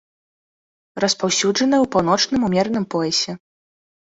Распаўсюджаная 1.03 1.81
ў 1.83 1.87
паўночным 1.97 2.41
умераным 2.49 2.85
поясе. 2.97 3.31